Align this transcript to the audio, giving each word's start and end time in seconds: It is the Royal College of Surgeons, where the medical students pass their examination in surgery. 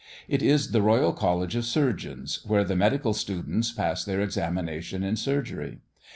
It 0.27 0.41
is 0.41 0.71
the 0.71 0.81
Royal 0.81 1.13
College 1.13 1.55
of 1.55 1.63
Surgeons, 1.63 2.39
where 2.43 2.63
the 2.63 2.75
medical 2.75 3.13
students 3.13 3.71
pass 3.71 4.03
their 4.03 4.19
examination 4.19 5.03
in 5.03 5.15
surgery. 5.15 5.81